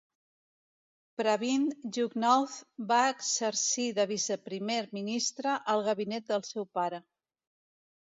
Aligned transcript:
Pravind 1.21 1.75
Jugnauth 1.97 2.57
va 2.93 2.99
exercir 3.11 3.87
de 4.01 4.09
viceprimer 4.15 4.81
ministre 5.01 5.57
al 5.77 5.89
gabinet 5.93 6.31
del 6.35 6.51
seu 6.53 6.71
pare. 6.83 7.07